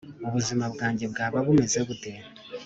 [0.27, 2.11] ubuzima bwanjye bwaba bumeze bute,